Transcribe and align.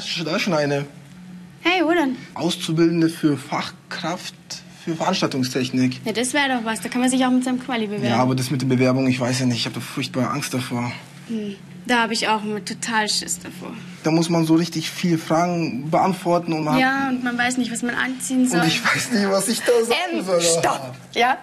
Ja, 0.00 0.24
da 0.24 0.36
ist 0.36 0.42
schon 0.42 0.54
eine. 0.54 0.86
Hey, 1.60 1.84
wo 1.84 1.92
denn? 1.92 2.16
Auszubildende 2.34 3.08
für 3.08 3.36
Fachkraft 3.36 4.34
für 4.84 4.94
Veranstaltungstechnik. 4.96 6.00
Ja, 6.04 6.12
das 6.12 6.32
wäre 6.32 6.48
doch 6.48 6.64
was. 6.64 6.80
Da 6.80 6.88
kann 6.88 7.00
man 7.00 7.10
sich 7.10 7.24
auch 7.24 7.30
mit 7.30 7.44
seinem 7.44 7.60
Quali 7.60 7.86
bewerben. 7.86 8.06
Ja, 8.06 8.16
aber 8.16 8.34
das 8.34 8.50
mit 8.50 8.62
der 8.62 8.66
Bewerbung, 8.66 9.06
ich 9.06 9.20
weiß 9.20 9.40
ja 9.40 9.46
nicht. 9.46 9.58
Ich 9.58 9.64
habe 9.66 9.74
da 9.74 9.80
furchtbar 9.80 10.30
Angst 10.30 10.54
davor. 10.54 10.92
Hm. 11.28 11.56
Da 11.88 12.02
habe 12.02 12.12
ich 12.12 12.28
auch 12.28 12.42
total 12.66 13.08
Schiss 13.08 13.40
davor. 13.40 13.72
Da 14.04 14.12
muss 14.12 14.28
man 14.28 14.44
so 14.46 14.54
richtig 14.54 14.90
viele 14.90 15.18
Fragen 15.18 15.90
beantworten 15.90 16.52
und 16.52 16.62
man 16.64 16.78
Ja, 16.78 17.08
und 17.08 17.24
man 17.24 17.36
weiß 17.36 17.56
nicht, 17.56 17.72
was 17.72 17.82
man 17.82 17.94
anziehen 17.96 18.48
soll. 18.48 18.60
Und 18.60 18.66
ich 18.68 18.82
weiß 18.84 19.10
nicht, 19.10 19.28
was 19.28 19.48
ich 19.48 19.60
da 19.60 19.72
sagen 19.84 20.18
Ähm, 20.18 20.24
soll. 20.24 20.40
stopp! 20.40 20.94
Ja, 21.14 21.36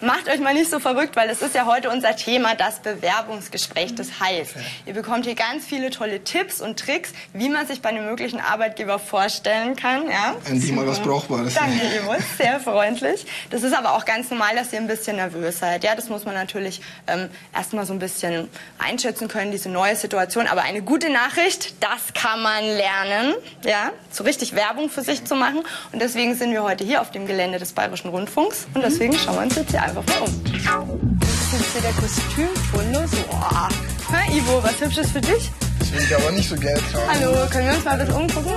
macht 0.00 0.28
euch 0.28 0.40
mal 0.40 0.52
nicht 0.54 0.70
so 0.70 0.80
verrückt, 0.80 1.14
weil 1.14 1.28
das 1.28 1.40
ist 1.40 1.54
ja 1.54 1.66
heute 1.66 1.88
unser 1.90 2.16
Thema, 2.16 2.56
das 2.56 2.80
Bewerbungsgespräch. 2.80 3.94
Das 3.94 4.18
heißt, 4.18 4.54
ihr 4.86 4.94
bekommt 4.94 5.24
hier 5.24 5.36
ganz 5.36 5.64
viele 5.64 5.90
tolle 5.90 6.24
Tipps 6.24 6.60
und 6.60 6.80
Tricks, 6.80 7.12
wie 7.32 7.48
man 7.48 7.66
sich 7.66 7.80
bei 7.80 7.90
einem 7.90 8.06
möglichen 8.06 8.40
Arbeitgeber 8.40 8.98
vorstellen 8.98 9.76
kann. 9.76 10.08
Ja? 10.08 10.34
Endlich 10.46 10.72
mal 10.72 10.86
was 10.86 10.98
Brauchbares. 11.00 11.54
Danke, 11.54 11.76
Ivo, 11.96 12.14
sehr 12.38 12.58
freundlich. 12.58 13.24
Das 13.50 13.62
ist 13.62 13.72
aber 13.74 13.94
auch 13.94 14.04
ganz 14.04 14.30
normal, 14.30 14.56
dass 14.56 14.72
ihr 14.72 14.80
ein 14.80 14.88
bisschen 14.88 15.16
nervös 15.16 15.60
seid. 15.60 15.84
Ja, 15.84 15.94
das 15.94 16.08
muss 16.08 16.24
man 16.24 16.34
natürlich 16.34 16.80
ähm, 17.06 17.28
erstmal 17.54 17.86
so 17.86 17.92
ein 17.92 17.98
bisschen 18.00 18.48
einschätzen 18.78 19.28
können, 19.28 19.52
diese 19.52 19.68
neue 19.68 19.89
Situation. 19.96 20.46
Aber 20.46 20.62
eine 20.62 20.82
gute 20.82 21.10
Nachricht, 21.10 21.74
das 21.80 22.12
kann 22.14 22.42
man 22.42 22.64
lernen, 22.64 23.34
ja, 23.64 23.92
so 24.10 24.24
richtig 24.24 24.54
Werbung 24.54 24.90
für 24.90 25.02
sich 25.02 25.24
zu 25.24 25.34
machen. 25.34 25.62
Und 25.92 26.00
deswegen 26.00 26.34
sind 26.34 26.52
wir 26.52 26.62
heute 26.62 26.84
hier 26.84 27.00
auf 27.00 27.10
dem 27.10 27.26
Gelände 27.26 27.58
des 27.58 27.72
Bayerischen 27.72 28.10
Rundfunks. 28.10 28.66
Und 28.74 28.82
deswegen 28.82 29.16
schauen 29.16 29.36
wir 29.36 29.42
uns 29.42 29.56
jetzt 29.56 29.70
hier 29.70 29.82
einfach 29.82 30.04
mal 30.06 30.20
um. 30.20 31.18
Das 31.20 31.30
ist 31.30 31.52
jetzt 31.52 31.72
hier 31.72 31.82
der 31.82 31.92
Kostümfundus. 31.92 33.10
Boah. 33.28 33.68
Hör, 34.10 34.34
Ivo, 34.34 34.62
was 34.62 34.80
Hübsches 34.80 35.10
für 35.10 35.20
dich? 35.20 35.50
Das 35.78 35.92
will 35.92 36.02
ich 36.02 36.16
aber 36.16 36.32
nicht 36.32 36.48
so 36.48 36.56
gerne 36.56 36.80
tragen. 36.92 37.08
Hallo, 37.08 37.46
können 37.50 37.66
wir 37.68 37.74
uns 37.74 37.84
mal 37.84 37.98
bitte 37.98 38.14
umgucken? 38.14 38.52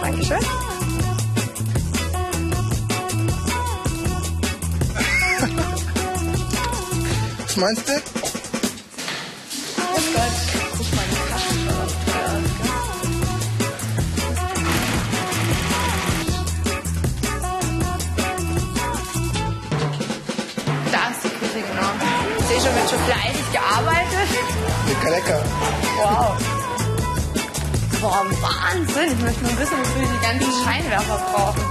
Dankeschön. 0.00 0.38
Was 7.44 7.56
meinst 7.56 7.88
du? 7.88 8.19
Schon, 22.60 22.74
wird 22.74 22.90
schon 22.90 22.98
fleißig 23.00 23.52
gearbeitet. 23.52 24.28
Lecker, 24.88 25.10
lecker. 25.10 25.42
Wow. 25.96 26.36
Boah, 28.00 28.26
Wahnsinn. 28.40 29.12
Ich 29.12 29.24
möchte 29.24 29.42
mal 29.44 29.58
wissen, 29.58 29.78
wofür 29.78 30.02
die 30.02 30.20
ganzen 30.24 30.64
Scheinwerfer 30.64 31.18
brauchen. 31.32 31.64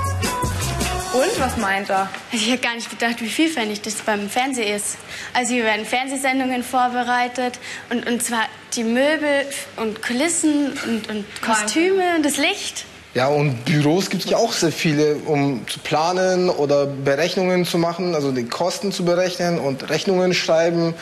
Und, 1.11 1.39
was 1.39 1.57
meint 1.57 1.89
er? 1.89 2.01
Also 2.01 2.11
ich 2.31 2.51
hätte 2.51 2.63
gar 2.63 2.75
nicht 2.75 2.89
gedacht, 2.89 3.21
wie 3.21 3.29
vielfältig 3.29 3.81
das 3.81 3.95
beim 3.95 4.29
Fernsehen 4.29 4.75
ist. 4.75 4.97
Also 5.33 5.53
hier 5.53 5.63
werden 5.63 5.85
Fernsehsendungen 5.85 6.63
vorbereitet 6.63 7.59
und, 7.89 8.07
und 8.07 8.23
zwar 8.23 8.43
die 8.75 8.83
Möbel 8.83 9.45
und 9.77 10.01
Kulissen 10.01 10.73
und, 10.87 11.09
und 11.09 11.25
Kostüme 11.41 12.15
und 12.15 12.25
das 12.25 12.37
Licht. 12.37 12.85
Ja, 13.15 13.27
und 13.27 13.65
Büros 13.65 14.11
gibt 14.11 14.25
es 14.25 14.29
ja 14.29 14.37
auch 14.37 14.53
sehr 14.53 14.71
viele, 14.71 15.15
um 15.25 15.65
zu 15.67 15.79
planen 15.79 16.49
oder 16.49 16.85
Berechnungen 16.85 17.65
zu 17.65 17.79
machen, 17.79 18.13
also 18.13 18.31
die 18.31 18.45
Kosten 18.45 18.91
zu 18.91 19.03
berechnen 19.03 19.57
und 19.57 19.89
Rechnungen 19.89 20.33
schreiben. 20.35 20.93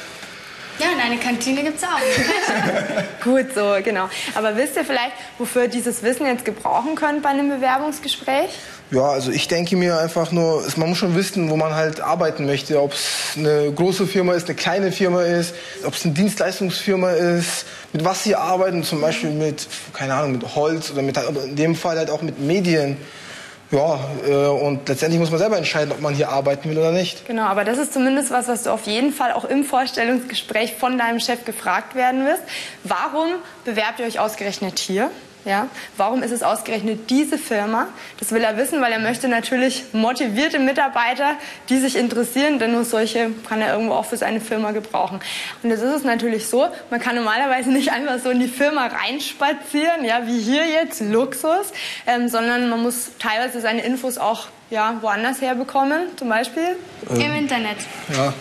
Ja, 0.80 0.88
und 0.94 1.02
eine 1.04 1.18
Kantine 1.18 1.64
gibt's 1.64 1.84
auch. 1.84 3.24
Gut 3.24 3.48
so, 3.56 3.76
genau. 3.84 4.10
Aber 4.36 4.56
wisst 4.56 4.76
ihr 4.76 4.86
vielleicht, 4.86 5.14
wofür 5.38 5.64
ihr 5.64 5.68
dieses 5.70 6.04
Wissen 6.04 6.26
jetzt 6.28 6.46
gebrauchen 6.46 6.96
könnt 6.96 7.24
bei 7.24 7.30
einem 7.30 7.50
Bewerbungsgespräch? 7.50 8.50
Ja, 8.92 9.02
also 9.10 9.32
ich 9.32 9.48
denke 9.48 9.76
mir 9.76 9.98
einfach 10.00 10.32
nur, 10.32 10.66
es- 10.66 10.78
man 10.78 10.90
muss 10.90 10.98
schon 11.00 11.16
wissen, 11.16 11.50
wo 11.50 11.58
man 11.58 11.74
halt 11.76 12.00
arbeiten 12.00 12.46
möchte. 12.46 12.82
Ob 12.82 12.94
es 12.94 13.34
eine 13.36 13.72
große 13.72 14.08
Firma 14.08 14.34
ist, 14.34 14.48
eine 14.48 14.56
kleine 14.56 14.92
Firma 14.92 15.24
ist, 15.24 15.54
ob 15.84 15.94
es 15.96 16.06
eine 16.06 16.14
Dienstleistungsfirma 16.14 17.12
ist, 17.12 17.66
mit 17.92 18.06
was 18.06 18.24
sie 18.24 18.36
arbeiten, 18.36 18.84
zum 18.84 19.02
Beispiel 19.02 19.32
mit, 19.32 19.68
keine 19.94 20.14
Ahnung, 20.14 20.34
mit 20.34 20.56
Holz 20.56 20.92
oder 20.92 21.02
mit, 21.02 21.18
oder 21.18 21.44
in 21.44 21.56
dem 21.56 21.76
Fall 21.76 21.98
halt 21.98 22.10
auch 22.10 22.22
mit 22.22 22.40
Medien. 22.40 22.98
Ja, 23.72 24.00
äh, 24.26 24.48
und 24.48 24.88
letztendlich 24.88 25.20
muss 25.20 25.30
man 25.30 25.40
selber 25.40 25.58
entscheiden, 25.58 25.92
ob 25.92 26.00
man 26.00 26.14
hier 26.14 26.30
arbeiten 26.30 26.70
will 26.70 26.78
oder 26.78 26.92
nicht. 26.92 27.26
Genau, 27.28 27.44
aber 27.44 27.66
das 27.66 27.78
ist 27.78 27.94
zumindest 27.94 28.32
was, 28.32 28.48
was 28.48 28.64
du 28.64 28.72
auf 28.72 28.88
jeden 28.88 29.12
Fall 29.12 29.34
auch 29.34 29.44
im 29.46 29.64
Vorstellungsgespräch 29.64 30.76
von 30.76 30.98
deinem 30.98 31.20
Chef 31.20 31.44
gefragt 31.44 31.96
werden 31.96 32.26
wirst. 32.26 32.44
Warum 32.84 33.28
bewerbt 33.66 34.00
ihr 34.00 34.06
euch 34.06 34.20
ausgerechnet 34.20 34.80
hier? 34.80 35.12
Ja, 35.48 35.70
warum 35.96 36.24
ist 36.24 36.32
es 36.32 36.44
ausgerechnet 36.44 37.10
diese 37.10 37.38
Firma? 37.38 37.88
Das 38.20 38.34
will 38.34 38.44
er 38.44 38.58
wissen, 38.58 38.82
weil 38.82 38.92
er 38.92 39.00
möchte 39.00 39.30
natürlich 39.30 39.86
motivierte 39.94 40.60
Mitarbeiter, 40.60 41.36
die 41.70 41.78
sich 41.78 41.96
interessieren, 41.96 42.60
denn 42.60 42.74
nur 42.74 42.84
solche 42.84 43.32
kann 43.48 43.62
er 43.62 43.72
irgendwo 43.72 43.94
auch 43.94 44.04
für 44.04 44.18
seine 44.18 44.42
Firma 44.42 44.72
gebrauchen. 44.72 45.22
Und 45.64 45.70
jetzt 45.70 45.82
ist 45.82 45.96
es 45.96 46.04
natürlich 46.04 46.48
so, 46.48 46.68
man 46.90 47.00
kann 47.00 47.16
normalerweise 47.16 47.70
nicht 47.70 47.94
einfach 47.94 48.20
so 48.20 48.30
in 48.30 48.42
die 48.42 48.50
Firma 48.50 48.88
reinspazieren, 48.88 50.04
ja, 50.04 50.28
wie 50.28 50.38
hier 50.38 50.68
jetzt 50.68 51.00
Luxus, 51.00 51.72
ähm, 52.06 52.28
sondern 52.28 52.70
man 52.70 52.84
muss 52.84 53.12
teilweise 53.18 53.62
seine 53.62 53.84
Infos 53.84 54.18
auch 54.18 54.48
ja, 54.70 54.98
woanders 55.00 55.40
herbekommen, 55.40 56.18
zum 56.18 56.28
Beispiel 56.28 56.76
Im 57.10 57.36
Internet. 57.36 57.78
Ja. 58.14 58.34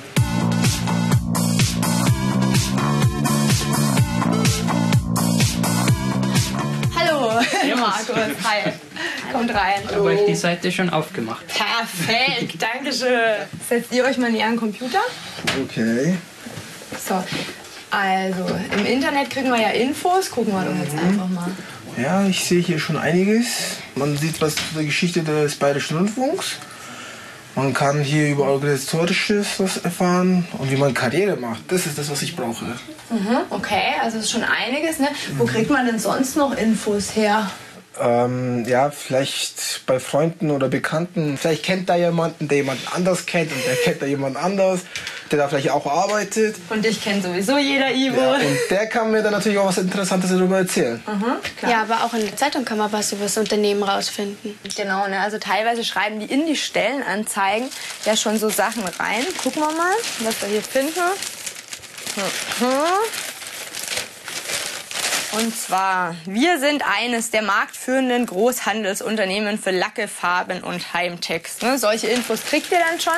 Markus. 7.76 8.16
Hi. 8.44 8.72
Kommt 9.32 9.54
rein. 9.54 9.82
Ich 9.84 9.94
habe 9.94 10.02
euch 10.02 10.26
die 10.26 10.34
Seite 10.34 10.70
schon 10.72 10.90
aufgemacht. 10.90 11.44
Perfekt, 11.48 12.60
Dankeschön. 12.60 13.46
Setzt 13.68 13.92
ihr 13.92 14.04
euch 14.04 14.18
mal 14.18 14.30
näher 14.30 14.46
an 14.46 14.52
den 14.52 14.60
Computer? 14.60 15.00
Okay. 15.64 16.16
So, 17.06 17.22
also 17.90 18.58
im 18.76 18.86
Internet 18.86 19.30
kriegen 19.30 19.50
wir 19.50 19.60
ja 19.60 19.70
Infos. 19.70 20.30
Gucken 20.30 20.52
wir 20.54 20.64
doch 20.64 20.78
jetzt 20.78 20.94
einfach 20.98 21.28
mal. 21.28 21.50
Ja, 21.96 22.26
ich 22.26 22.44
sehe 22.44 22.60
hier 22.60 22.78
schon 22.78 22.96
einiges. 22.96 23.46
Man 23.94 24.16
sieht 24.16 24.40
was 24.40 24.56
zu 24.56 24.62
der 24.74 24.84
Geschichte 24.84 25.22
des 25.22 25.56
Bayerischen 25.56 25.96
Rundfunks. 25.96 26.56
Man 27.56 27.72
kann 27.72 28.02
hier 28.02 28.28
über 28.28 28.44
organisatorisches 28.44 29.58
was 29.58 29.78
erfahren 29.78 30.46
und 30.58 30.70
wie 30.70 30.76
man 30.76 30.92
Karriere 30.92 31.36
macht. 31.36 31.62
Das 31.72 31.86
ist 31.86 31.96
das, 31.96 32.10
was 32.10 32.20
ich 32.20 32.36
brauche. 32.36 32.66
Mhm, 33.08 33.38
okay, 33.48 33.94
also 34.02 34.18
ist 34.18 34.30
schon 34.30 34.44
einiges. 34.44 34.98
Ne? 34.98 35.08
Wo 35.38 35.46
kriegt 35.46 35.70
man 35.70 35.86
denn 35.86 35.98
sonst 35.98 36.36
noch 36.36 36.54
Infos 36.54 37.16
her? 37.16 37.50
Ähm, 37.98 38.66
ja, 38.66 38.90
vielleicht 38.90 39.86
bei 39.86 39.98
Freunden 40.00 40.50
oder 40.50 40.68
Bekannten. 40.68 41.38
Vielleicht 41.38 41.62
kennt 41.62 41.88
da 41.88 41.96
jemanden, 41.96 42.46
der 42.46 42.58
jemanden 42.58 42.86
anders 42.92 43.24
kennt 43.24 43.50
und 43.50 43.66
der 43.66 43.76
kennt 43.76 44.02
da 44.02 44.06
jemanden 44.06 44.36
anders, 44.36 44.80
der 45.30 45.38
da 45.38 45.48
vielleicht 45.48 45.70
auch 45.70 45.86
arbeitet. 45.86 46.56
Und 46.68 46.84
dich 46.84 47.02
kennt 47.02 47.22
sowieso 47.22 47.58
jeder, 47.58 47.90
Ivo. 47.92 48.20
Ja, 48.20 48.34
und 48.34 48.58
der 48.70 48.86
kann 48.86 49.10
mir 49.10 49.22
dann 49.22 49.32
natürlich 49.32 49.58
auch 49.58 49.66
was 49.66 49.78
Interessantes 49.78 50.30
darüber 50.30 50.58
erzählen. 50.58 51.02
Ja, 51.62 51.82
aber 51.82 52.04
auch 52.04 52.14
in 52.14 52.20
der 52.20 52.36
Zeitung 52.36 52.64
kann 52.64 52.78
man 52.78 52.92
was 52.92 53.12
über 53.12 53.24
das 53.24 53.36
Unternehmen 53.36 53.82
rausfinden. 53.82 54.58
Genau, 54.76 55.06
ne? 55.08 55.20
also 55.20 55.38
teilweise 55.38 55.84
schreiben 55.84 56.20
die 56.20 56.26
in 56.26 56.46
die 56.46 56.56
Stellenanzeigen 56.56 57.68
ja 58.04 58.16
schon 58.16 58.38
so 58.38 58.48
Sachen 58.48 58.84
rein. 58.84 59.24
Gucken 59.42 59.62
wir 59.62 59.72
mal, 59.72 59.94
was 60.20 60.40
wir 60.42 60.48
hier 60.48 60.62
finden. 60.62 61.00
Mhm. 62.16 63.25
Und 65.32 65.54
zwar, 65.54 66.14
wir 66.24 66.58
sind 66.58 66.82
eines 66.86 67.30
der 67.30 67.42
marktführenden 67.42 68.26
Großhandelsunternehmen 68.26 69.58
für 69.58 69.70
Lacke, 69.70 70.08
Farben 70.08 70.62
und 70.62 70.94
Heimtext. 70.94 71.62
Ne? 71.62 71.78
Solche 71.78 72.06
Infos 72.06 72.44
kriegt 72.44 72.70
ihr 72.72 72.78
dann 72.78 73.00
schon 73.00 73.12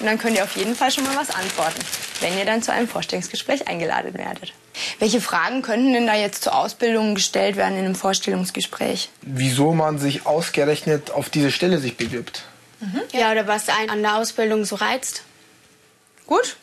und 0.00 0.06
dann 0.06 0.18
könnt 0.18 0.36
ihr 0.36 0.44
auf 0.44 0.56
jeden 0.56 0.74
Fall 0.74 0.90
schon 0.90 1.04
mal 1.04 1.16
was 1.16 1.30
antworten, 1.30 1.80
wenn 2.20 2.36
ihr 2.38 2.44
dann 2.44 2.62
zu 2.62 2.72
einem 2.72 2.88
Vorstellungsgespräch 2.88 3.68
eingeladen 3.68 4.14
werdet. 4.14 4.52
Welche 4.98 5.20
Fragen 5.20 5.62
könnten 5.62 5.92
denn 5.92 6.06
da 6.06 6.14
jetzt 6.14 6.42
zur 6.42 6.54
Ausbildung 6.56 7.14
gestellt 7.14 7.56
werden 7.56 7.76
in 7.76 7.84
einem 7.84 7.94
Vorstellungsgespräch? 7.94 9.10
Wieso 9.22 9.72
man 9.72 9.98
sich 9.98 10.26
ausgerechnet 10.26 11.10
auf 11.10 11.28
diese 11.30 11.50
Stelle 11.52 11.78
sich 11.78 11.96
bewirbt. 11.96 12.44
Ja, 13.12 13.30
oder 13.30 13.46
was 13.46 13.68
einen 13.68 13.90
an 13.90 14.02
der 14.02 14.16
Ausbildung 14.16 14.64
so 14.64 14.76
reizt. 14.76 15.22
Gut, 16.26 16.56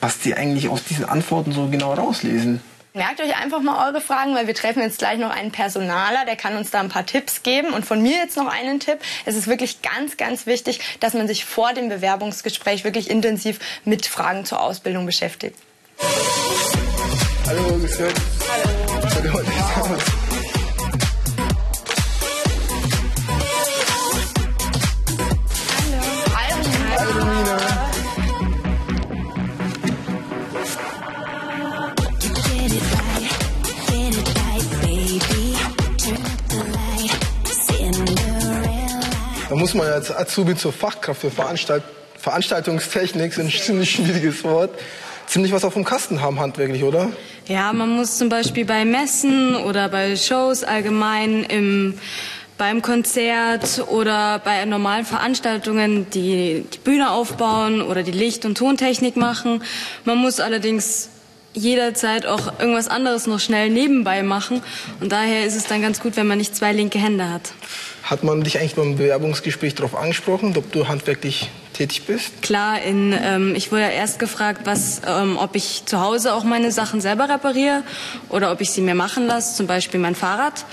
Was 0.00 0.18
die 0.20 0.34
eigentlich 0.34 0.68
aus 0.68 0.84
diesen 0.84 1.04
Antworten 1.04 1.52
so 1.52 1.66
genau 1.68 1.92
rauslesen. 1.94 2.62
Merkt 2.98 3.20
euch 3.20 3.40
einfach 3.40 3.60
mal 3.60 3.88
eure 3.88 4.00
Fragen, 4.00 4.34
weil 4.34 4.48
wir 4.48 4.56
treffen 4.56 4.82
jetzt 4.82 4.98
gleich 4.98 5.20
noch 5.20 5.30
einen 5.30 5.52
Personaler, 5.52 6.24
der 6.26 6.34
kann 6.34 6.56
uns 6.56 6.72
da 6.72 6.80
ein 6.80 6.88
paar 6.88 7.06
Tipps 7.06 7.44
geben. 7.44 7.72
Und 7.72 7.86
von 7.86 8.02
mir 8.02 8.16
jetzt 8.16 8.36
noch 8.36 8.48
einen 8.48 8.80
Tipp. 8.80 8.98
Es 9.24 9.36
ist 9.36 9.46
wirklich 9.46 9.82
ganz, 9.82 10.16
ganz 10.16 10.46
wichtig, 10.46 10.80
dass 10.98 11.14
man 11.14 11.28
sich 11.28 11.44
vor 11.44 11.72
dem 11.74 11.88
Bewerbungsgespräch 11.88 12.82
wirklich 12.82 13.08
intensiv 13.08 13.60
mit 13.84 14.04
Fragen 14.06 14.44
zur 14.44 14.60
Ausbildung 14.60 15.06
beschäftigt. 15.06 15.56
Hallo. 17.46 17.62
Hallo. 17.98 19.38
Hallo, 19.76 19.98
muss 39.56 39.74
man 39.74 39.86
als 39.86 40.14
Azubi 40.14 40.56
zur 40.56 40.72
Fachkraft 40.72 41.20
für 41.20 41.30
Veranstalt 41.30 41.82
Veranstaltungstechnik, 42.18 43.30
ist 43.30 43.38
ein 43.38 43.50
ziemlich 43.50 43.92
schwieriges 43.92 44.42
Wort, 44.42 44.70
ziemlich 45.28 45.52
was 45.52 45.64
auf 45.64 45.74
dem 45.74 45.84
Kasten 45.84 46.20
haben 46.20 46.40
handwerklich, 46.40 46.82
oder? 46.82 47.10
Ja, 47.46 47.72
man 47.72 47.90
muss 47.90 48.18
zum 48.18 48.28
Beispiel 48.28 48.64
bei 48.64 48.84
Messen 48.84 49.54
oder 49.54 49.88
bei 49.88 50.16
Shows 50.16 50.64
allgemein 50.64 51.44
im 51.44 51.94
beim 52.58 52.82
Konzert 52.82 53.84
oder 53.88 54.40
bei 54.40 54.64
normalen 54.64 55.04
Veranstaltungen 55.04 56.10
die, 56.10 56.64
die 56.74 56.78
Bühne 56.78 57.12
aufbauen 57.12 57.80
oder 57.80 58.02
die 58.02 58.10
Licht- 58.10 58.44
und 58.44 58.58
Tontechnik 58.58 59.16
machen. 59.16 59.62
Man 60.04 60.18
muss 60.18 60.40
allerdings 60.40 61.08
jederzeit 61.58 62.26
auch 62.26 62.58
irgendwas 62.58 62.88
anderes 62.88 63.26
noch 63.26 63.40
schnell 63.40 63.70
nebenbei 63.70 64.22
machen. 64.22 64.62
Und 65.00 65.12
daher 65.12 65.44
ist 65.44 65.56
es 65.56 65.64
dann 65.64 65.82
ganz 65.82 66.00
gut, 66.00 66.16
wenn 66.16 66.26
man 66.26 66.38
nicht 66.38 66.56
zwei 66.56 66.72
linke 66.72 66.98
Hände 66.98 67.28
hat. 67.28 67.52
Hat 68.02 68.24
man 68.24 68.42
dich 68.42 68.58
eigentlich 68.58 68.74
beim 68.74 68.96
Bewerbungsgespräch 68.96 69.74
darauf 69.74 69.94
angesprochen, 69.94 70.56
ob 70.56 70.72
du 70.72 70.88
handwerklich 70.88 71.50
tätig 71.74 72.06
bist? 72.06 72.40
Klar, 72.40 72.80
in, 72.80 73.14
ähm, 73.22 73.54
ich 73.54 73.70
wurde 73.70 73.90
erst 73.90 74.18
gefragt, 74.18 74.62
was, 74.64 75.02
ähm, 75.06 75.36
ob 75.36 75.54
ich 75.54 75.82
zu 75.84 76.00
Hause 76.00 76.32
auch 76.34 76.44
meine 76.44 76.72
Sachen 76.72 77.00
selber 77.00 77.28
repariere 77.28 77.82
oder 78.30 78.50
ob 78.50 78.60
ich 78.62 78.70
sie 78.70 78.80
mir 78.80 78.94
machen 78.94 79.26
lasse, 79.26 79.56
zum 79.56 79.66
Beispiel 79.66 80.00
mein 80.00 80.14
Fahrrad. 80.14 80.64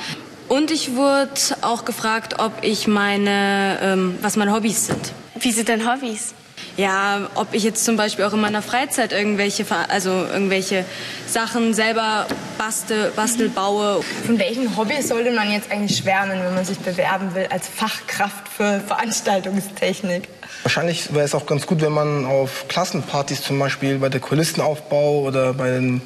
Und 0.48 0.72
ich 0.72 0.96
wurde 0.96 1.32
auch 1.62 1.86
gefragt, 1.86 2.36
ob 2.40 2.54
ich 2.62 2.88
meine, 2.88 3.80
ähm, 3.82 4.16
was 4.22 4.36
meine 4.36 4.54
Hobbys 4.54 4.88
sind. 4.88 5.12
Wie 5.40 5.52
sind 5.52 5.68
denn 5.68 5.92
Hobbys? 5.92 6.34
Ja, 6.78 7.30
ob 7.36 7.54
ich 7.54 7.64
jetzt 7.64 7.86
zum 7.86 7.96
Beispiel 7.96 8.26
auch 8.26 8.34
in 8.34 8.42
meiner 8.42 8.62
Freizeit 8.62 9.14
irgendwelche, 9.14 9.66
also 9.88 10.10
irgendwelche 10.10 10.84
Sachen 11.26 11.74
selber 11.74 12.28
bastel, 12.58 13.14
bastel 13.16 13.48
baue. 13.48 14.02
Von 14.26 14.38
welchen 14.40 14.76
Hobbys 14.76 15.08
sollte 15.08 15.32
man 15.32 15.52
jetzt 15.52 15.72
eigentlich 15.72 15.98
schwärmen, 15.98 16.38
wenn 16.44 16.54
man 16.54 16.66
sich 16.66 16.78
bewerben 16.80 17.34
will 17.34 17.48
als 17.50 17.70
Fachkraft 17.70 18.50
für 18.50 18.82
Veranstaltungstechnik? 18.86 20.28
Wahrscheinlich 20.64 21.14
wäre 21.14 21.24
es 21.24 21.34
auch 21.34 21.46
ganz 21.46 21.66
gut, 21.66 21.82
wenn 21.82 21.94
man 21.94 22.26
auf 22.26 22.68
Klassenpartys 22.68 23.42
zum 23.42 23.58
Beispiel 23.58 24.00
bei 24.00 24.10
der 24.10 24.20
Kulissenaufbau 24.20 25.22
oder 25.22 25.54
bei 25.54 25.70
dem 25.72 26.02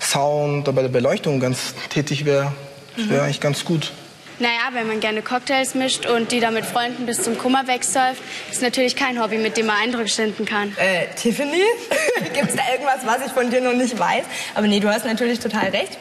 Sound 0.00 0.68
oder 0.68 0.72
bei 0.74 0.82
der 0.82 0.88
Beleuchtung 0.90 1.40
ganz 1.40 1.74
tätig 1.88 2.26
wäre. 2.26 2.52
Das 2.96 3.08
wäre 3.08 3.22
eigentlich 3.22 3.40
ganz 3.40 3.64
gut. 3.64 3.92
Naja, 4.40 4.70
wenn 4.72 4.86
man 4.86 5.00
gerne 5.00 5.20
Cocktails 5.20 5.74
mischt 5.74 6.06
und 6.06 6.32
die 6.32 6.40
dann 6.40 6.54
mit 6.54 6.64
Freunden 6.64 7.04
bis 7.04 7.22
zum 7.22 7.36
Kummer 7.36 7.66
wegsäuft, 7.66 8.22
ist 8.50 8.62
natürlich 8.62 8.96
kein 8.96 9.22
Hobby, 9.22 9.36
mit 9.36 9.58
dem 9.58 9.66
man 9.66 9.76
Eindruck 9.76 10.08
schinden 10.08 10.46
kann. 10.46 10.74
Äh, 10.78 11.14
Tiffany? 11.14 11.62
Gibt 12.34 12.48
es 12.48 12.56
da 12.56 12.62
irgendwas, 12.72 13.04
was 13.04 13.26
ich 13.26 13.32
von 13.32 13.50
dir 13.50 13.60
noch 13.60 13.74
nicht 13.74 13.98
weiß? 13.98 14.24
Aber 14.54 14.66
nee, 14.66 14.80
du 14.80 14.88
hast 14.88 15.04
natürlich 15.04 15.40
total 15.40 15.68
recht 15.68 15.98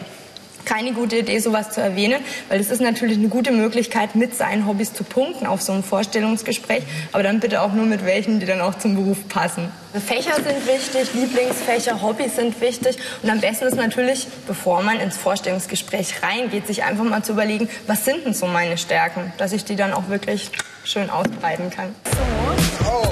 keine 0.69 0.93
gute 0.93 1.17
Idee, 1.17 1.39
sowas 1.39 1.71
zu 1.71 1.81
erwähnen, 1.81 2.21
weil 2.47 2.59
es 2.59 2.69
ist 2.69 2.79
natürlich 2.79 3.17
eine 3.17 3.29
gute 3.29 3.51
Möglichkeit, 3.51 4.15
mit 4.15 4.35
seinen 4.35 4.67
Hobbys 4.67 4.93
zu 4.93 5.03
punkten 5.03 5.47
auf 5.47 5.63
so 5.63 5.73
einem 5.73 5.83
Vorstellungsgespräch, 5.83 6.83
aber 7.11 7.23
dann 7.23 7.39
bitte 7.39 7.63
auch 7.63 7.73
nur 7.73 7.87
mit 7.87 8.05
welchen, 8.05 8.39
die 8.39 8.45
dann 8.45 8.61
auch 8.61 8.75
zum 8.75 8.93
Beruf 8.93 9.27
passen. 9.27 9.71
Fächer 9.93 10.35
sind 10.35 10.67
wichtig, 10.67 11.11
Lieblingsfächer, 11.15 12.03
Hobbys 12.03 12.35
sind 12.35 12.61
wichtig 12.61 12.97
und 13.23 13.31
am 13.31 13.41
besten 13.41 13.65
ist 13.65 13.77
natürlich, 13.77 14.27
bevor 14.45 14.83
man 14.83 14.99
ins 14.99 15.17
Vorstellungsgespräch 15.17 16.21
reingeht, 16.21 16.67
sich 16.67 16.83
einfach 16.83 17.03
mal 17.03 17.23
zu 17.23 17.31
überlegen, 17.31 17.67
was 17.87 18.05
sind 18.05 18.23
denn 18.23 18.35
so 18.35 18.45
meine 18.45 18.77
Stärken, 18.77 19.33
dass 19.39 19.53
ich 19.53 19.65
die 19.65 19.75
dann 19.75 19.91
auch 19.91 20.09
wirklich 20.09 20.51
schön 20.83 21.09
ausbreiten 21.09 21.71
kann. 21.71 21.95
So. 22.05 22.91
Oh. 22.91 23.07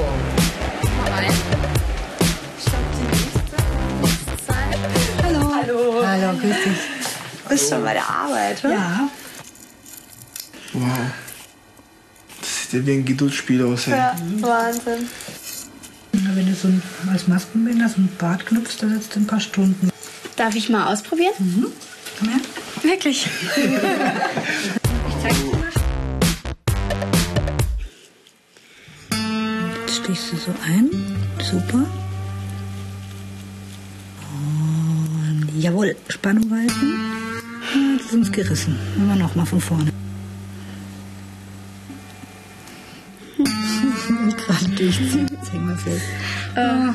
Hallo. 5.24 5.54
Hallo. 5.56 6.06
Hallo, 6.06 6.38
grüß 6.38 6.64
dich. 6.64 6.97
Bist 7.58 7.72
schon 7.72 7.84
bei 7.84 7.94
der 7.94 8.08
Arbeit, 8.08 8.64
oder? 8.64 8.74
Ja. 8.74 9.10
Wow. 10.74 10.84
Das 12.40 12.62
sieht 12.62 12.74
ja 12.74 12.86
wie 12.86 12.92
ein 12.92 13.04
Geduldsspiel 13.04 13.64
aus, 13.64 13.88
ey. 13.88 13.94
Ja, 13.94 14.16
Wahnsinn. 14.42 15.10
Wenn 16.12 16.46
du 16.46 16.54
so 16.54 16.68
ein, 16.68 16.84
als 17.12 17.28
Maskenbinder 17.28 17.90
so 17.90 17.96
ein 17.98 18.10
Bart 18.20 18.46
knüpfst, 18.46 18.78
dann 18.82 18.92
sitzt 18.94 19.16
du 19.16 19.22
ein 19.22 19.26
paar 19.26 19.40
Stunden. 19.40 19.90
Darf 20.36 20.54
ich 20.54 20.70
mal 20.70 20.94
ausprobieren? 20.94 21.34
Mhm. 21.40 21.66
Komm 22.20 22.30
her. 22.30 22.40
Wirklich? 22.84 23.26
ich 23.56 25.22
zeig's 25.24 25.40
dir 25.42 25.58
mal. 25.58 25.72
Jetzt 29.82 29.96
stichst 29.96 30.32
du 30.32 30.38
so 30.38 30.54
ein. 30.64 30.92
Super. 31.42 31.88
Und 34.30 35.50
jawohl, 35.60 35.96
Spannung 36.08 36.52
halten. 36.52 37.17
Ist 38.08 38.14
uns 38.14 38.32
gerissen. 38.32 38.80
Machen 38.96 39.10
wir 39.10 39.16
nochmal 39.16 39.46
von 39.46 39.60
vorne. 39.60 39.92
Gerade 44.38 44.70
durchziehen. 44.70 45.30
Oh. 46.56 46.94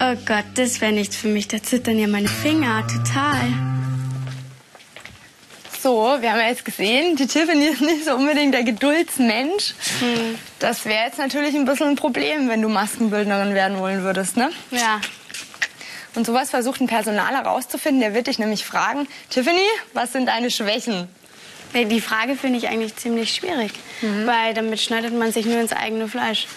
oh 0.00 0.16
Gott, 0.24 0.44
das 0.54 0.80
wäre 0.80 0.92
nichts 0.92 1.16
für 1.16 1.28
mich. 1.28 1.46
Da 1.46 1.62
zittern 1.62 1.98
ja 1.98 2.06
meine 2.06 2.28
Finger 2.28 2.86
total. 2.86 3.52
So, 5.78 6.16
wir 6.20 6.32
haben 6.32 6.40
ja 6.40 6.48
jetzt 6.48 6.64
gesehen, 6.64 7.16
die 7.16 7.26
Tiffany 7.26 7.66
ist 7.72 7.82
nicht 7.82 8.06
so 8.06 8.14
unbedingt 8.14 8.54
der 8.54 8.64
Geduldsmensch. 8.64 9.74
Hm. 10.00 10.38
Das 10.58 10.86
wäre 10.86 11.04
jetzt 11.04 11.18
natürlich 11.18 11.54
ein 11.54 11.66
bisschen 11.66 11.88
ein 11.88 11.96
Problem, 11.96 12.48
wenn 12.48 12.62
du 12.62 12.70
Maskenbildnerin 12.70 13.52
werden 13.52 13.78
wollen 13.78 14.04
würdest, 14.04 14.38
ne? 14.38 14.48
Ja. 14.70 15.02
Und 16.14 16.26
sowas 16.26 16.50
versucht 16.50 16.80
ein 16.80 16.86
Personal 16.86 17.34
herauszufinden. 17.34 18.00
Der 18.00 18.14
wird 18.14 18.26
dich 18.26 18.38
nämlich 18.38 18.64
fragen, 18.64 19.06
Tiffany, 19.30 19.58
was 19.92 20.12
sind 20.12 20.26
deine 20.26 20.50
Schwächen? 20.50 21.08
Die 21.72 22.00
Frage 22.00 22.34
finde 22.34 22.58
ich 22.58 22.68
eigentlich 22.68 22.96
ziemlich 22.96 23.32
schwierig, 23.32 23.72
mhm. 24.02 24.26
weil 24.26 24.54
damit 24.54 24.80
schneidet 24.80 25.16
man 25.16 25.32
sich 25.32 25.46
nur 25.46 25.60
ins 25.60 25.72
eigene 25.72 26.08
Fleisch. 26.08 26.48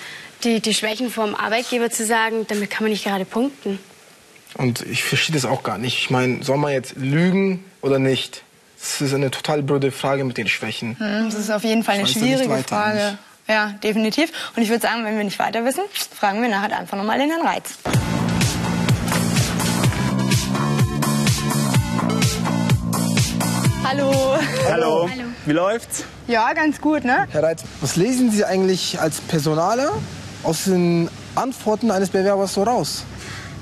Die, 0.43 0.59
die 0.59 0.73
Schwächen 0.73 1.11
vom 1.11 1.35
Arbeitgeber 1.35 1.89
zu 1.89 2.05
sagen, 2.05 2.45
damit 2.47 2.69
kann 2.69 2.83
man 2.83 2.91
nicht 2.91 3.03
gerade 3.03 3.23
punkten. 3.23 3.79
Und 4.55 4.81
ich 4.81 5.03
verstehe 5.03 5.33
das 5.33 5.45
auch 5.45 5.63
gar 5.63 5.77
nicht. 5.77 5.97
Ich 5.97 6.09
meine, 6.09 6.43
soll 6.43 6.57
man 6.57 6.73
jetzt 6.73 6.95
lügen 6.95 7.63
oder 7.81 7.99
nicht? 7.99 8.43
Das 8.79 9.01
ist 9.01 9.13
eine 9.13 9.31
total 9.31 9.63
blöde 9.63 9.91
Frage 9.91 10.23
mit 10.25 10.37
den 10.37 10.47
Schwächen. 10.47 10.97
Mhm, 10.99 11.29
das 11.29 11.35
ist 11.35 11.51
auf 11.51 11.63
jeden 11.63 11.83
Fall 11.83 11.95
eine 11.95 12.07
schwierige 12.07 12.57
Frage. 12.67 13.17
Ja, 13.47 13.73
definitiv. 13.83 14.31
Und 14.55 14.63
ich 14.63 14.69
würde 14.69 14.81
sagen, 14.81 15.05
wenn 15.05 15.17
wir 15.17 15.23
nicht 15.23 15.39
weiter 15.39 15.63
wissen, 15.65 15.83
fragen 16.17 16.41
wir 16.41 16.49
nachher 16.49 16.77
einfach 16.77 16.97
nochmal 16.97 17.19
den 17.19 17.29
Herrn 17.29 17.45
Reiz. 17.45 17.77
Hallo. 23.95 24.11
Hallo. 24.71 25.07
Hallo. 25.07 25.09
Wie 25.45 25.51
läuft's? 25.51 26.03
Ja, 26.25 26.51
ganz 26.53 26.81
gut, 26.81 27.03
ne? 27.05 27.27
Herr 27.29 27.43
Reitz, 27.43 27.63
was 27.79 27.95
lesen 27.95 28.31
Sie 28.31 28.43
eigentlich 28.43 28.99
als 28.99 29.21
Personaler 29.21 29.91
aus 30.41 30.63
den 30.63 31.09
Antworten 31.35 31.91
eines 31.91 32.09
Bewerbers 32.09 32.55
so 32.55 32.63
raus? 32.63 33.03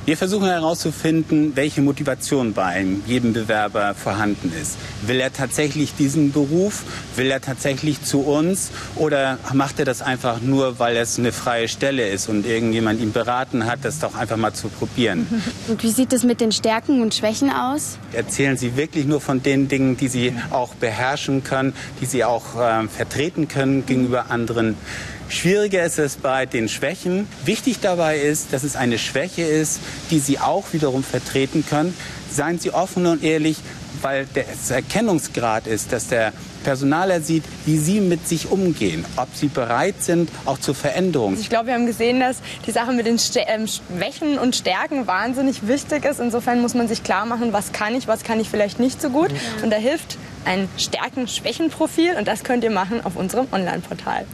Wir 0.03 0.17
versuchen 0.17 0.47
herauszufinden, 0.47 1.55
welche 1.55 1.83
Motivation 1.83 2.53
bei 2.53 2.83
jedem 3.05 3.33
Bewerber 3.33 3.93
vorhanden 3.93 4.51
ist. 4.59 4.77
Will 5.03 5.19
er 5.19 5.31
tatsächlich 5.31 5.93
diesen 5.93 6.31
Beruf? 6.31 6.81
Will 7.15 7.29
er 7.29 7.39
tatsächlich 7.39 8.01
zu 8.01 8.21
uns? 8.21 8.71
Oder 8.95 9.37
macht 9.53 9.77
er 9.77 9.85
das 9.85 10.01
einfach 10.01 10.41
nur, 10.41 10.79
weil 10.79 10.97
es 10.97 11.19
eine 11.19 11.31
freie 11.31 11.67
Stelle 11.67 12.09
ist 12.09 12.29
und 12.29 12.47
irgendjemand 12.47 12.99
ihm 12.99 13.11
beraten 13.11 13.67
hat, 13.67 13.79
das 13.83 13.99
doch 13.99 14.15
einfach 14.15 14.37
mal 14.37 14.53
zu 14.53 14.69
probieren? 14.69 15.27
Und 15.67 15.83
wie 15.83 15.91
sieht 15.91 16.11
es 16.13 16.23
mit 16.23 16.41
den 16.41 16.51
Stärken 16.51 17.01
und 17.01 17.13
Schwächen 17.13 17.51
aus? 17.51 17.99
Erzählen 18.11 18.57
Sie 18.57 18.75
wirklich 18.75 19.05
nur 19.05 19.21
von 19.21 19.43
den 19.43 19.67
Dingen, 19.67 19.97
die 19.97 20.07
Sie 20.07 20.33
auch 20.49 20.73
beherrschen 20.73 21.43
können, 21.43 21.73
die 22.01 22.05
Sie 22.05 22.23
auch 22.23 22.59
äh, 22.59 22.87
vertreten 22.87 23.47
können 23.47 23.85
gegenüber 23.85 24.31
anderen 24.31 24.75
Schwieriger 25.31 25.85
ist 25.85 25.97
es 25.97 26.17
bei 26.17 26.45
den 26.45 26.67
Schwächen. 26.67 27.25
Wichtig 27.45 27.79
dabei 27.79 28.19
ist, 28.19 28.51
dass 28.51 28.63
es 28.63 28.75
eine 28.75 28.99
Schwäche 28.99 29.43
ist, 29.43 29.79
die 30.11 30.19
Sie 30.19 30.39
auch 30.39 30.73
wiederum 30.73 31.05
vertreten 31.05 31.65
können. 31.67 31.95
Seien 32.29 32.59
Sie 32.59 32.71
offen 32.71 33.05
und 33.05 33.23
ehrlich, 33.23 33.57
weil 34.01 34.25
der 34.25 34.45
Erkennungsgrad 34.69 35.67
ist, 35.67 35.93
dass 35.93 36.07
der 36.07 36.33
Personaler 36.65 37.21
sieht, 37.21 37.43
wie 37.65 37.77
sie 37.77 38.01
mit 38.01 38.27
sich 38.27 38.51
umgehen, 38.51 39.05
ob 39.15 39.29
sie 39.33 39.47
bereit 39.47 39.95
sind, 39.99 40.29
auch 40.45 40.59
zur 40.59 40.75
Veränderung. 40.75 41.37
Ich 41.39 41.49
glaube, 41.49 41.67
wir 41.67 41.73
haben 41.75 41.85
gesehen, 41.85 42.19
dass 42.19 42.37
die 42.67 42.71
Sache 42.71 42.91
mit 42.91 43.05
den 43.05 43.17
ähm, 43.47 43.67
Schwächen 43.67 44.37
und 44.37 44.55
Stärken 44.55 45.07
wahnsinnig 45.07 45.67
wichtig 45.67 46.05
ist. 46.05 46.19
Insofern 46.19 46.61
muss 46.61 46.73
man 46.73 46.87
sich 46.87 47.03
klar 47.03 47.25
machen, 47.25 47.53
was 47.53 47.71
kann 47.71 47.95
ich, 47.95 48.07
was 48.07 48.23
kann 48.23 48.39
ich 48.39 48.49
vielleicht 48.49 48.79
nicht 48.79 49.01
so 49.01 49.09
gut. 49.09 49.31
Und 49.63 49.71
da 49.71 49.77
hilft 49.77 50.17
ein 50.45 50.67
Stärken-Schwächen-Profil 50.77 52.15
und 52.17 52.27
das 52.27 52.43
könnt 52.43 52.63
ihr 52.63 52.71
machen 52.71 53.03
auf 53.03 53.15
unserem 53.15 53.47
Online-Portal. 53.51 54.25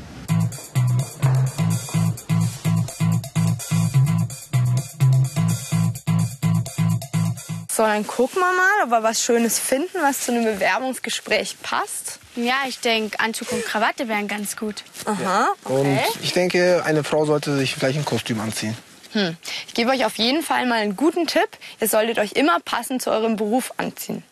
So, 7.78 7.84
dann 7.84 8.08
gucken 8.08 8.40
wir 8.40 8.54
mal, 8.56 8.86
ob 8.86 8.90
wir 8.90 9.04
was 9.04 9.22
Schönes 9.22 9.60
finden, 9.60 10.00
was 10.02 10.22
zu 10.22 10.32
einem 10.32 10.46
Bewerbungsgespräch 10.46 11.58
passt. 11.62 12.18
Ja, 12.36 12.56
ich 12.68 12.80
denke, 12.80 13.20
Anzug 13.20 13.52
und 13.52 13.64
Krawatte 13.64 14.08
wären 14.08 14.28
ganz 14.28 14.58
gut. 14.58 14.84
Aha, 15.06 15.50
okay. 15.64 15.76
Und 15.76 16.24
ich 16.24 16.34
denke, 16.34 16.82
eine 16.88 17.04
Frau 17.04 17.26
sollte 17.26 17.56
sich 17.56 17.76
vielleicht 17.76 18.00
ein 18.00 18.06
Kostüm 18.06 18.42
anziehen. 18.42 18.76
Hm. 19.12 19.38
Ich 19.68 19.76
gebe 19.76 19.92
euch 19.92 20.06
auf 20.06 20.16
jeden 20.18 20.42
Fall 20.42 20.66
mal 20.66 20.80
einen 20.80 20.96
guten 20.96 21.28
Tipp. 21.28 21.50
Ihr 21.80 21.88
solltet 21.88 22.18
euch 22.18 22.32
immer 22.32 22.60
passend 22.62 23.04
zu 23.04 23.12
eurem 23.12 23.36
Beruf 23.36 23.72
anziehen. 23.78 24.24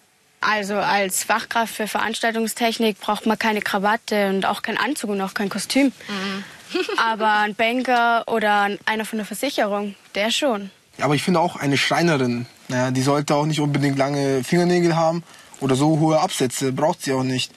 Also 0.42 0.74
als 0.78 1.24
Fachkraft 1.24 1.76
für 1.76 1.88
Veranstaltungstechnik 1.88 3.00
braucht 3.00 3.28
man 3.28 3.38
keine 3.38 3.62
Krawatte 3.62 4.30
und 4.30 4.48
auch 4.48 4.64
keinen 4.64 4.80
Anzug 4.80 5.12
und 5.12 5.22
auch 5.22 5.36
kein 5.36 5.50
Kostüm. 5.50 5.92
Mhm. 6.08 6.44
Aber 6.98 7.32
ein 7.42 7.54
Banker 7.54 8.24
oder 8.26 8.72
einer 8.88 9.06
von 9.06 9.20
der 9.20 9.26
Versicherung, 9.28 9.94
der 10.16 10.32
schon. 10.32 10.72
Aber 11.00 11.14
ich 11.14 11.22
finde 11.22 11.42
auch 11.42 11.58
eine 11.58 11.78
Schreinerin, 11.78 12.48
naja, 12.68 12.92
die 12.92 13.02
sollte 13.02 13.36
auch 13.36 13.46
nicht 13.46 13.60
unbedingt 13.60 13.98
lange 13.98 14.44
Fingernägel 14.44 14.96
haben 14.96 15.24
oder 15.62 15.76
so 15.76 16.00
hohe 16.00 16.20
Absätze, 16.20 16.72
braucht 16.72 17.04
sie 17.04 17.14
auch 17.14 17.24
nicht. 17.24 17.52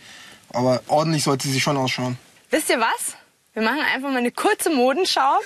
Aber 0.53 0.83
ordentlich 0.89 1.25
sollte 1.25 1.49
sie 1.49 1.61
schon 1.61 1.77
ausschauen. 1.77 2.19
Wisst 2.51 2.71
ihr 2.71 2.81
was? 2.81 3.17
Wir 3.55 3.63
machen 3.63 3.81
einfach 3.95 4.09
mal 4.11 4.19
eine 4.19 4.31
kurze 4.31 4.71
Modenschau 4.71 5.39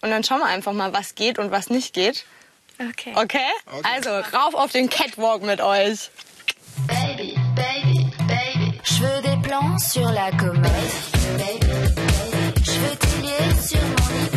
und 0.00 0.10
dann 0.10 0.24
schauen 0.24 0.40
wir 0.40 0.46
einfach 0.46 0.72
mal, 0.72 0.92
was 0.92 1.14
geht 1.14 1.38
und 1.38 1.50
was 1.50 1.70
nicht 1.70 1.92
geht. 1.92 2.24
Okay. 2.80 3.12
Okay? 3.14 3.38
Also, 3.82 4.10
rauf 4.10 4.54
auf 4.54 4.70
den 4.72 4.88
Catwalk 4.88 5.42
mit 5.42 5.60
euch. 5.60 6.10
Baby, 6.86 7.36
baby, 7.56 8.10
baby, 8.28 8.80
je 8.84 9.00
veux 9.02 9.20
des 9.22 9.36
plans 9.42 9.78
sur 9.78 10.10
la 10.12 10.30
comète. 10.30 10.62
Baby, 11.36 11.66
baby, 11.66 12.62
je 12.62 12.70
veux 12.70 12.96
tes 12.96 13.22
liens 13.22 13.68
sur 13.68 13.80
mon 13.80 14.24
iPod. 14.24 14.27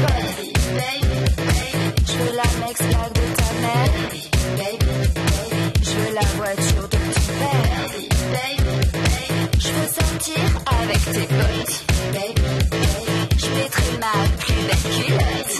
Je 5.82 5.92
veux 5.92 6.14
la 6.14 6.22
voiture 6.22 6.88
de 6.88 6.98
ton 6.98 7.34
père. 7.40 7.88
Je 9.60 9.68
veux 9.68 9.90
sortir 10.00 10.42
avec 10.66 11.02
tes 11.06 11.28
potes. 11.28 11.84
Je 13.38 13.48
mettrai 13.56 13.90
ma 14.00 14.14
plus 14.40 14.62
belle 14.68 14.86
culotte. 15.06 15.56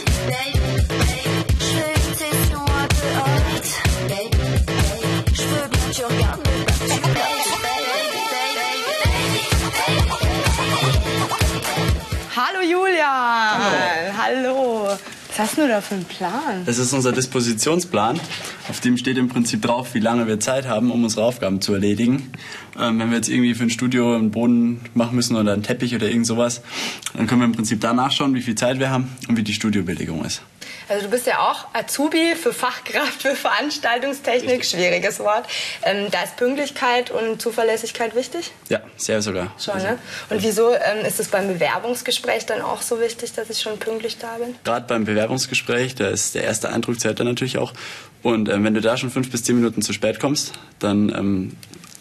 Was 15.32 15.40
hast 15.40 15.58
du 15.58 15.66
da 15.66 15.80
für 15.80 15.96
einen 15.96 16.04
Plan? 16.04 16.66
Das 16.66 16.78
ist 16.78 16.92
unser 16.92 17.14
Dispositionsplan. 17.14 18.20
Auf 18.68 18.82
dem 18.82 18.98
steht 18.98 19.18
im 19.18 19.30
Prinzip 19.30 19.62
drauf, 19.62 19.94
wie 19.94 20.00
lange 20.00 20.28
wir 20.28 20.42
Zeit 20.42 20.68
haben, 20.68 20.92
um 20.92 21.06
unsere 21.06 21.26
Aufgaben 21.26 21.62
zu 21.62 21.74
erledigen. 21.74 22.34
Ähm, 22.78 23.00
wenn 23.00 23.12
wir 23.12 23.16
jetzt 23.16 23.30
irgendwie 23.30 23.56
für 23.56 23.64
ein 23.64 23.70
Studio 23.70 24.14
einen 24.14 24.32
Boden 24.32 24.82
machen 24.94 25.16
müssen 25.16 25.38
oder 25.38 25.54
einen 25.54 25.64
Teppich 25.64 25.96
oder 25.96 26.10
irgend 26.10 26.28
sowas, 26.28 26.62
dann 27.14 27.28
können 27.28 27.40
wir 27.40 27.46
im 27.46 27.54
Prinzip 27.54 27.80
da 27.80 27.94
nachschauen, 27.94 28.34
wie 28.36 28.42
viel 28.42 28.56
Zeit 28.56 28.80
wir 28.80 28.90
haben 28.90 29.08
und 29.30 29.38
wie 29.38 29.44
die 29.44 29.54
Studiobelegung 29.54 30.26
ist. 30.26 30.42
Also 30.88 31.06
du 31.06 31.12
bist 31.12 31.28
ja 31.28 31.40
auch 31.40 31.68
Azubi 31.74 32.36
für 32.36 32.54
Fachkraft 32.54 33.22
für 33.22 33.36
Veranstaltungstechnik, 33.36 34.66
schwieriges 34.66 35.20
Wort. 35.20 35.46
Ähm, 35.84 36.08
da 36.12 36.24
ist 36.24 36.38
Pünktlichkeit 36.38 37.12
und 37.12 37.42
Zuverlässigkeit 37.42 38.16
wichtig? 38.16 38.52
Ja, 38.70 38.82
sehr 38.98 39.22
sogar. 39.22 39.54
Schon, 39.60 39.78
ne? 39.78 39.98
Und 40.30 40.44
wieso 40.44 40.74
ähm, 40.74 41.06
ist 41.06 41.20
es 41.20 41.30
beim 41.30 41.48
Bewerbungsgespräch 41.48 42.46
dann 42.46 42.62
auch 42.62 42.82
so 42.82 43.00
wichtig, 43.00 43.34
dass 43.34 43.50
ich 43.50 43.62
schon 43.62 43.80
pünktlich 43.80 44.18
da 44.18 44.38
bin? 44.38 44.56
Gerade 44.64 44.86
beim 44.88 45.06
Bewerbungsgespräch, 45.06 45.96
da 45.96 46.08
ist 46.08 46.36
der 46.36 46.44
erste 46.44 46.70
Eindruck 46.70 47.00
zählt 47.00 47.20
dann 47.20 47.28
natürlich 47.28 47.58
auch. 47.58 47.74
Und 48.24 48.50
ähm, 48.50 48.64
wenn 48.64 48.74
du 48.74 48.82
da 48.82 48.98
schon 48.98 49.10
fünf 49.10 49.32
bis 49.32 49.44
zehn 49.44 49.56
Minuten 49.56 49.82
zu 49.82 49.94
spät 49.94 50.20
kommst, 50.20 50.54
dann 50.80 51.10
ähm, 51.10 51.58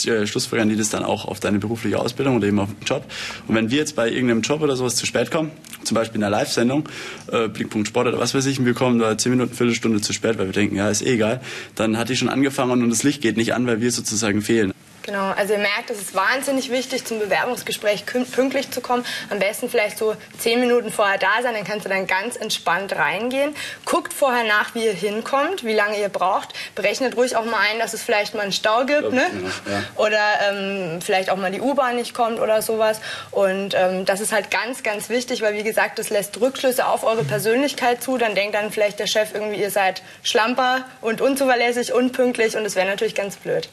äh, 0.06 0.26
schlussfolgern 0.26 0.68
die 0.68 0.76
das 0.76 0.90
dann 0.90 1.04
auch 1.04 1.24
auf 1.24 1.40
deine 1.40 1.58
berufliche 1.58 1.98
Ausbildung 1.98 2.36
oder 2.36 2.46
eben 2.46 2.58
auf 2.58 2.68
den 2.68 2.84
Job. 2.84 3.04
Und 3.48 3.54
wenn 3.54 3.70
wir 3.70 3.78
jetzt 3.78 3.96
bei 3.96 4.08
irgendeinem 4.08 4.42
Job 4.42 4.62
oder 4.62 4.76
sowas 4.76 4.96
zu 4.96 5.06
spät 5.06 5.30
kommen, 5.30 5.50
zum 5.84 5.94
Beispiel 5.94 6.18
in 6.18 6.24
einer 6.24 6.36
Live-Sendung, 6.36 6.88
äh, 7.32 7.48
Blickpunkt 7.48 7.88
Sport 7.88 8.08
oder 8.08 8.18
was 8.18 8.34
weiß 8.34 8.46
ich, 8.46 8.58
und 8.58 8.66
wir 8.66 8.74
kommen 8.74 8.98
da 8.98 9.16
zehn 9.16 9.32
Minuten, 9.32 9.54
Viertelstunde 9.54 10.00
zu 10.00 10.12
spät, 10.12 10.38
weil 10.38 10.46
wir 10.46 10.52
denken, 10.52 10.76
ja, 10.76 10.88
ist 10.90 11.02
eh 11.02 11.14
egal, 11.14 11.40
dann 11.74 11.96
hat 11.98 12.08
die 12.08 12.16
schon 12.16 12.28
angefangen 12.28 12.82
und 12.82 12.90
das 12.90 13.02
Licht 13.02 13.22
geht 13.22 13.36
nicht 13.36 13.54
an, 13.54 13.66
weil 13.66 13.80
wir 13.80 13.90
sozusagen 13.90 14.42
fehlen. 14.42 14.72
Genau, 15.02 15.30
also 15.30 15.54
ihr 15.54 15.58
merkt, 15.58 15.90
es 15.90 16.00
ist 16.00 16.14
wahnsinnig 16.14 16.70
wichtig, 16.70 17.04
zum 17.06 17.18
Bewerbungsgespräch 17.18 18.04
pünktlich 18.06 18.70
zu 18.70 18.80
kommen. 18.80 19.04
Am 19.30 19.38
besten 19.38 19.70
vielleicht 19.70 19.98
so 19.98 20.14
zehn 20.38 20.60
Minuten 20.60 20.92
vorher 20.92 21.18
da 21.18 21.42
sein, 21.42 21.54
dann 21.54 21.64
kannst 21.64 21.86
du 21.86 21.88
dann 21.88 22.06
ganz 22.06 22.36
entspannt 22.36 22.94
reingehen. 22.94 23.54
Guckt 23.86 24.12
vorher 24.12 24.44
nach, 24.44 24.74
wie 24.74 24.84
ihr 24.84 24.92
hinkommt, 24.92 25.64
wie 25.64 25.72
lange 25.72 25.98
ihr 25.98 26.10
braucht. 26.10 26.54
Berechnet 26.74 27.16
ruhig 27.16 27.34
auch 27.36 27.44
mal 27.44 27.60
ein, 27.70 27.78
dass 27.78 27.94
es 27.94 28.02
vielleicht 28.02 28.34
mal 28.34 28.42
einen 28.42 28.52
Stau 28.52 28.84
gibt, 28.84 29.12
ne? 29.12 29.22
Ja. 29.66 29.82
Oder 29.96 30.20
ähm, 30.48 31.00
vielleicht 31.00 31.30
auch 31.30 31.36
mal 31.36 31.50
die 31.50 31.60
U-Bahn 31.60 31.96
nicht 31.96 32.12
kommt 32.12 32.38
oder 32.38 32.60
sowas. 32.60 33.00
Und 33.30 33.74
ähm, 33.74 34.04
das 34.04 34.20
ist 34.20 34.32
halt 34.32 34.50
ganz, 34.50 34.82
ganz 34.82 35.08
wichtig, 35.08 35.40
weil 35.40 35.54
wie 35.54 35.62
gesagt, 35.62 35.98
das 35.98 36.10
lässt 36.10 36.38
Rückschlüsse 36.40 36.86
auf 36.86 37.04
eure 37.04 37.24
Persönlichkeit 37.24 38.02
zu. 38.02 38.18
Dann 38.18 38.34
denkt 38.34 38.54
dann 38.54 38.70
vielleicht 38.70 38.98
der 38.98 39.06
Chef 39.06 39.34
irgendwie, 39.34 39.60
ihr 39.60 39.70
seid 39.70 40.02
schlamper 40.22 40.84
und 41.00 41.20
unzuverlässig, 41.20 41.92
unpünktlich 41.92 42.56
und 42.56 42.64
das 42.64 42.76
wäre 42.76 42.86
natürlich 42.86 43.14
ganz 43.14 43.36
blöd. 43.36 43.68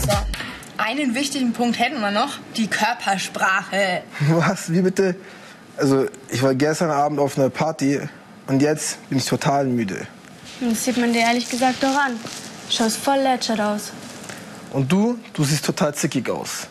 So, 0.00 0.16
einen 0.76 1.14
wichtigen 1.14 1.52
Punkt 1.52 1.78
hätten 1.78 2.00
wir 2.00 2.10
noch, 2.10 2.38
die 2.56 2.66
Körpersprache. 2.68 4.02
Was? 4.30 4.72
Wie 4.72 4.82
bitte? 4.82 5.16
Also, 5.76 6.06
ich 6.28 6.42
war 6.42 6.54
gestern 6.54 6.90
Abend 6.90 7.20
auf 7.20 7.38
einer 7.38 7.50
Party 7.50 8.00
und 8.48 8.60
jetzt 8.62 9.08
bin 9.08 9.18
ich 9.18 9.26
total 9.26 9.66
müde. 9.66 10.06
Das 10.60 10.84
sieht 10.84 10.96
man 10.96 11.12
dir 11.12 11.20
ehrlich 11.20 11.48
gesagt 11.48 11.82
doch 11.82 11.96
an. 11.96 12.18
Schaust 12.68 12.96
voll 12.96 13.18
lätschert 13.18 13.60
aus. 13.60 13.92
Und 14.72 14.90
du? 14.90 15.18
Du 15.32 15.44
siehst 15.44 15.64
total 15.64 15.94
zickig 15.94 16.28
aus. 16.28 16.66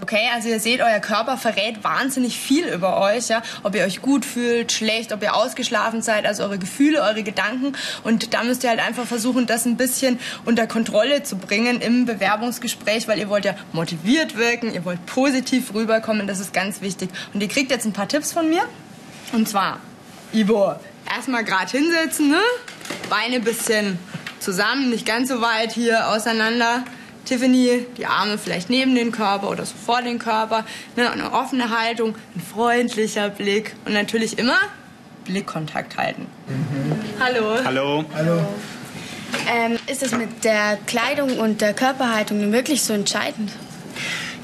Okay, 0.00 0.28
also 0.34 0.48
ihr 0.48 0.58
seht, 0.58 0.80
euer 0.80 0.98
Körper 0.98 1.38
verrät 1.38 1.84
wahnsinnig 1.84 2.36
viel 2.36 2.66
über 2.66 3.00
euch, 3.00 3.28
ja, 3.28 3.42
ob 3.62 3.76
ihr 3.76 3.84
euch 3.84 4.02
gut 4.02 4.24
fühlt, 4.24 4.72
schlecht, 4.72 5.12
ob 5.12 5.22
ihr 5.22 5.34
ausgeschlafen 5.34 6.02
seid, 6.02 6.26
also 6.26 6.42
eure 6.42 6.58
Gefühle, 6.58 7.00
eure 7.00 7.22
Gedanken 7.22 7.74
und 8.02 8.34
da 8.34 8.42
müsst 8.42 8.64
ihr 8.64 8.70
halt 8.70 8.80
einfach 8.80 9.06
versuchen, 9.06 9.46
das 9.46 9.66
ein 9.66 9.76
bisschen 9.76 10.18
unter 10.44 10.66
Kontrolle 10.66 11.22
zu 11.22 11.36
bringen 11.36 11.80
im 11.80 12.06
Bewerbungsgespräch, 12.06 13.06
weil 13.06 13.18
ihr 13.18 13.28
wollt 13.28 13.44
ja 13.44 13.54
motiviert 13.72 14.36
wirken, 14.36 14.74
ihr 14.74 14.84
wollt 14.84 15.06
positiv 15.06 15.72
rüberkommen, 15.74 16.26
das 16.26 16.40
ist 16.40 16.52
ganz 16.52 16.80
wichtig. 16.80 17.10
Und 17.32 17.40
ihr 17.40 17.48
kriegt 17.48 17.70
jetzt 17.70 17.86
ein 17.86 17.92
paar 17.92 18.08
Tipps 18.08 18.32
von 18.32 18.48
mir 18.48 18.64
und 19.32 19.48
zwar, 19.48 19.78
Ivo, 20.32 20.74
erstmal 21.08 21.44
gerade 21.44 21.70
hinsetzen, 21.70 22.30
ne? 22.30 22.40
Beine 23.08 23.40
bisschen 23.40 23.98
zusammen, 24.40 24.90
nicht 24.90 25.06
ganz 25.06 25.28
so 25.28 25.40
weit 25.40 25.72
hier 25.72 26.08
auseinander. 26.08 26.84
Tiffany, 27.24 27.86
die 27.96 28.06
Arme 28.06 28.38
vielleicht 28.38 28.70
neben 28.70 28.94
den 28.94 29.12
Körper 29.12 29.50
oder 29.50 29.64
so 29.64 29.74
vor 29.74 30.02
den 30.02 30.18
Körper. 30.18 30.64
Ne? 30.96 31.10
Eine 31.10 31.32
offene 31.32 31.70
Haltung, 31.70 32.14
ein 32.34 32.40
freundlicher 32.40 33.30
Blick 33.30 33.74
und 33.84 33.92
natürlich 33.92 34.38
immer 34.38 34.58
Blickkontakt 35.24 35.96
halten. 35.96 36.26
Hallo. 37.18 37.56
Hallo. 37.64 38.04
Ähm, 39.52 39.78
ist 39.86 40.02
es 40.02 40.12
mit 40.12 40.44
der 40.44 40.78
Kleidung 40.86 41.38
und 41.38 41.60
der 41.60 41.74
Körperhaltung 41.74 42.52
wirklich 42.52 42.82
so 42.82 42.92
entscheidend? 42.92 43.50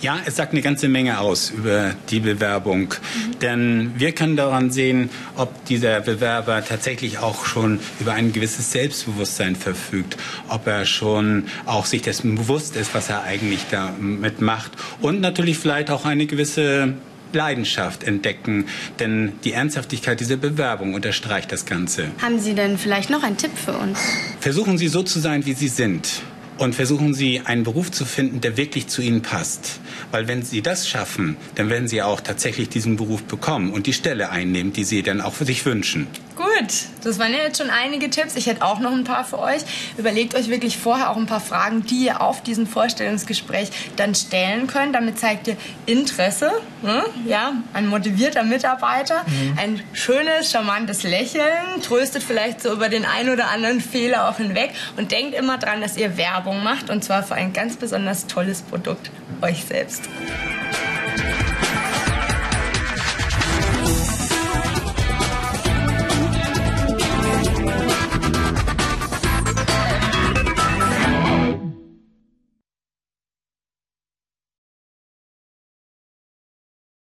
Ja, 0.03 0.19
es 0.25 0.37
sagt 0.37 0.53
eine 0.53 0.63
ganze 0.63 0.89
Menge 0.89 1.21
aus 1.21 1.51
über 1.51 1.95
die 2.09 2.21
Bewerbung. 2.21 2.95
Denn 3.43 3.93
wir 3.97 4.13
können 4.13 4.35
daran 4.35 4.71
sehen, 4.71 5.11
ob 5.37 5.67
dieser 5.67 6.01
Bewerber 6.01 6.65
tatsächlich 6.65 7.19
auch 7.19 7.45
schon 7.45 7.81
über 8.01 8.15
ein 8.15 8.33
gewisses 8.33 8.73
Selbstbewusstsein 8.73 9.57
verfügt, 9.57 10.17
ob 10.49 10.67
er 10.67 10.87
schon 10.87 11.45
auch 11.67 11.85
sich 11.85 12.01
dessen 12.01 12.37
bewusst 12.37 12.77
ist, 12.77 12.95
was 12.95 13.11
er 13.11 13.25
eigentlich 13.25 13.67
damit 13.71 14.41
macht 14.41 14.73
und 15.03 15.21
natürlich 15.21 15.59
vielleicht 15.59 15.91
auch 15.91 16.07
eine 16.07 16.25
gewisse 16.25 16.95
Leidenschaft 17.33 18.03
entdecken, 18.03 18.67
denn 18.99 19.35
die 19.45 19.53
Ernsthaftigkeit 19.53 20.19
dieser 20.19 20.37
Bewerbung 20.37 20.95
unterstreicht 20.95 21.53
das 21.53 21.65
Ganze. 21.67 22.09
Haben 22.21 22.41
Sie 22.41 22.55
denn 22.55 22.79
vielleicht 22.79 23.11
noch 23.11 23.23
einen 23.23 23.37
Tipp 23.37 23.53
für 23.55 23.77
uns? 23.77 23.99
Versuchen 24.41 24.79
Sie 24.79 24.89
so 24.89 25.03
zu 25.03 25.21
sein, 25.21 25.45
wie 25.47 25.53
Sie 25.53 25.69
sind. 25.69 26.23
Und 26.61 26.75
versuchen 26.75 27.15
Sie, 27.15 27.41
einen 27.41 27.65
Beruf 27.65 27.91
zu 27.91 28.05
finden, 28.05 28.43
der 28.43 28.59
wirklich 28.59 28.87
zu 28.87 29.01
Ihnen 29.01 29.23
passt. 29.23 29.81
Weil 30.11 30.29
wenn 30.29 30.43
Sie 30.43 30.61
das 30.61 30.87
schaffen, 30.87 31.39
dann 31.55 31.71
werden 31.71 31.89
Sie 31.89 32.03
auch 32.03 32.21
tatsächlich 32.21 32.69
diesen 32.69 32.97
Beruf 32.97 33.23
bekommen 33.23 33.73
und 33.73 33.87
die 33.87 33.95
Stelle 33.95 34.29
einnehmen, 34.29 34.75
die 34.75 34.85
Sie 34.85 35.03
dann 35.03 35.23
auch 35.23 35.33
für 35.33 35.47
sich 35.47 35.65
wünschen. 35.65 36.07
Gut, 36.37 36.73
das 37.05 37.19
waren 37.19 37.33
ja 37.33 37.41
jetzt 37.41 37.59
schon 37.59 37.71
einige 37.71 38.09
Tipps. 38.09 38.37
Ich 38.37 38.47
hätte 38.47 38.65
auch 38.65 38.81
noch 38.81 38.93
ein 38.93 39.05
paar 39.05 39.25
für 39.25 39.39
euch. 39.39 39.63
Überlegt 39.99 40.35
euch 40.35 40.49
wirklich 40.49 40.79
vorher 40.79 41.11
auch 41.11 41.17
ein 41.17 41.27
paar 41.27 41.41
Fragen, 41.41 41.85
die 41.85 42.07
ihr 42.07 42.21
auf 42.21 42.43
diesem 42.43 42.67
Vorstellungsgespräch 42.67 43.71
dann 43.97 44.15
stellen 44.15 44.67
könnt. 44.67 44.95
Damit 44.95 45.19
zeigt 45.19 45.49
ihr 45.49 45.57
Interesse, 45.87 46.53
ne? 46.83 47.05
ja, 47.27 47.53
ein 47.73 47.89
motivierter 47.89 48.45
Mitarbeiter, 48.45 49.25
ein 49.57 49.83
schönes, 49.93 50.51
charmantes 50.51 51.03
Lächeln, 51.03 51.83
tröstet 51.83 52.23
vielleicht 52.23 52.63
so 52.63 52.73
über 52.73 52.89
den 52.89 53.05
einen 53.05 53.31
oder 53.31 53.51
anderen 53.51 53.81
Fehler 53.81 54.29
auch 54.29 54.37
hinweg 54.37 54.71
und 54.97 55.13
denkt 55.13 55.35
immer 55.35 55.59
dran, 55.59 55.81
dass 55.81 55.97
ihr 55.97 56.17
Werbung 56.17 56.63
macht 56.63 56.91
und 56.91 57.05
zwar 57.05 57.23
für 57.23 57.35
ein 57.35 57.53
ganz 57.53 57.77
besonders 57.77 58.27
tolles 58.27 58.63
Produkt, 58.63 59.11
euch 59.43 59.65
selbst. 59.65 60.09